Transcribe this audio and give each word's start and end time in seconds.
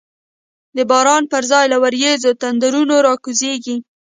د 0.75 0.77
باران 0.91 1.23
پر 1.31 1.43
ځای 1.51 1.65
له 1.73 1.77
وریځو، 1.83 2.31
تندرونه 2.41 2.95
را 3.05 3.13
کوزیږی 3.23 3.77